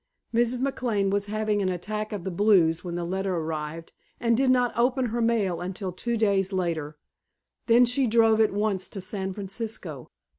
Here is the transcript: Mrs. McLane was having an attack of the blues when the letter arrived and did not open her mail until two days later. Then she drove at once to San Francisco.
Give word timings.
Mrs. 0.33 0.59
McLane 0.61 1.11
was 1.11 1.27
having 1.27 1.61
an 1.61 1.69
attack 1.69 2.11
of 2.11 2.23
the 2.23 2.31
blues 2.31 2.83
when 2.83 2.95
the 2.95 3.03
letter 3.03 3.35
arrived 3.37 3.93
and 4.19 4.35
did 4.35 4.49
not 4.49 4.75
open 4.75 5.05
her 5.05 5.21
mail 5.21 5.61
until 5.61 5.91
two 5.91 6.17
days 6.17 6.51
later. 6.51 6.97
Then 7.67 7.85
she 7.85 8.07
drove 8.07 8.41
at 8.41 8.51
once 8.51 8.87
to 8.87 8.99
San 8.99 9.31
Francisco. 9.31 10.09